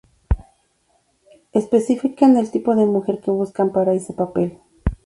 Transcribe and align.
Especifican 1.51 2.35
el 2.35 2.49
tipo 2.49 2.75
de 2.75 2.87
mujer 2.87 3.21
que 3.21 3.29
buscan 3.29 3.71
para 3.71 3.93
ese 3.93 4.13
papel. 4.13 4.57